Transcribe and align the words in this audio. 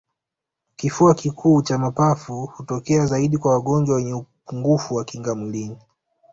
kifua 0.75 1.13
kikuu 1.15 1.61
cha 1.61 1.77
mapafu 1.77 2.45
hutokea 2.45 3.05
zaidi 3.05 3.37
kwa 3.37 3.53
wagonjwa 3.53 3.95
wenye 3.95 4.13
upungufu 4.13 4.95
wa 4.95 5.05
kinga 5.05 5.35
mwilini 5.35 5.77